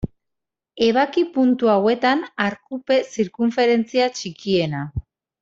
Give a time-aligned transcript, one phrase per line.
[0.85, 4.83] Ebaki puntu hauetan arkupe zirkunferentzia txikiena.